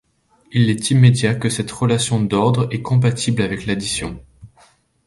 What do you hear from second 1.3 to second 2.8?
que cette relation d'ordre